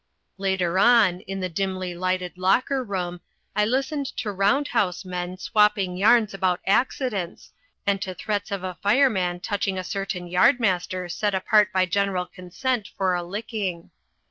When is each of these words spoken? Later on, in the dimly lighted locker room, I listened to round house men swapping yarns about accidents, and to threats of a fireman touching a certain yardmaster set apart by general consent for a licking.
Later 0.39 0.79
on, 0.79 1.19
in 1.27 1.41
the 1.41 1.47
dimly 1.47 1.93
lighted 1.93 2.35
locker 2.35 2.83
room, 2.83 3.21
I 3.55 3.65
listened 3.65 4.07
to 4.17 4.31
round 4.31 4.69
house 4.69 5.05
men 5.05 5.37
swapping 5.37 5.95
yarns 5.95 6.33
about 6.33 6.59
accidents, 6.65 7.51
and 7.85 8.01
to 8.01 8.15
threats 8.15 8.49
of 8.49 8.63
a 8.63 8.79
fireman 8.81 9.41
touching 9.41 9.77
a 9.77 9.83
certain 9.83 10.25
yardmaster 10.25 11.07
set 11.07 11.35
apart 11.35 11.71
by 11.71 11.85
general 11.85 12.25
consent 12.25 12.89
for 12.97 13.13
a 13.13 13.21
licking. 13.21 13.91